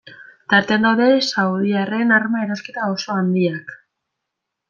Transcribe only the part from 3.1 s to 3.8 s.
handiak.